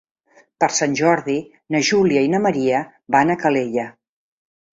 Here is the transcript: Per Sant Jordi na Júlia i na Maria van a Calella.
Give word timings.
Per 0.63 0.69
Sant 0.77 0.95
Jordi 1.01 1.35
na 1.75 1.81
Júlia 1.89 2.25
i 2.29 2.33
na 2.35 2.41
Maria 2.47 2.81
van 3.19 3.35
a 3.35 3.37
Calella. 3.45 3.87